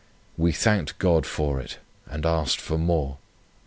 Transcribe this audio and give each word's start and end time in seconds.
We 0.35 0.51
thanked 0.51 0.97
God 0.97 1.27
for 1.27 1.59
it, 1.61 1.77
and 2.07 2.25
asked 2.25 2.59
for 2.59 2.79
more. 2.79 3.19